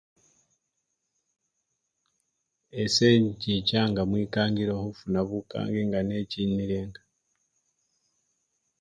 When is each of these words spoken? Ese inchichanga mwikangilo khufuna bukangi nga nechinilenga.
Ese 2.81 3.05
inchichanga 3.17 4.01
mwikangilo 4.09 4.73
khufuna 4.81 5.19
bukangi 5.29 5.81
nga 5.87 5.99
nechinilenga. 6.09 7.01